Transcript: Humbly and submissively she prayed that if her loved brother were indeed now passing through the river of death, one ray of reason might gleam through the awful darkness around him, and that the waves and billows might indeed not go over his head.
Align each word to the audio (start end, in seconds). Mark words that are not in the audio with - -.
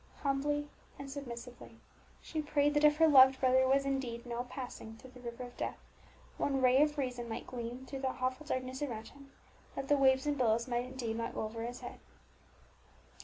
Humbly 0.23 0.67
and 0.97 1.11
submissively 1.11 1.77
she 2.23 2.41
prayed 2.41 2.73
that 2.73 2.83
if 2.83 2.97
her 2.97 3.07
loved 3.07 3.39
brother 3.39 3.67
were 3.67 3.73
indeed 3.75 4.25
now 4.25 4.47
passing 4.49 4.97
through 4.97 5.11
the 5.11 5.19
river 5.21 5.43
of 5.43 5.55
death, 5.57 5.77
one 6.39 6.59
ray 6.59 6.81
of 6.81 6.97
reason 6.97 7.29
might 7.29 7.45
gleam 7.45 7.85
through 7.85 7.99
the 8.01 8.07
awful 8.07 8.47
darkness 8.47 8.81
around 8.81 9.09
him, 9.09 9.31
and 9.77 9.87
that 9.87 9.89
the 9.93 10.01
waves 10.01 10.25
and 10.25 10.39
billows 10.39 10.67
might 10.67 10.85
indeed 10.85 11.17
not 11.17 11.35
go 11.35 11.43
over 11.43 11.61
his 11.63 11.81
head. 11.81 11.99